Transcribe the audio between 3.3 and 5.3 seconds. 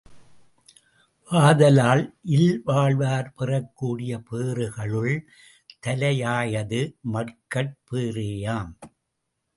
பெறக்கூடிய பேறுகளுள்